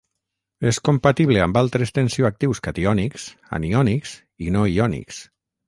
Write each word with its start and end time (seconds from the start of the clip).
És 0.69 0.79
compatible 0.87 1.43
amb 1.45 1.59
altres 1.61 1.93
tensioactius 1.99 2.63
catiònics, 2.69 3.29
aniònics 3.61 4.17
i 4.47 4.53
no 4.59 4.67
iònics. 4.77 5.25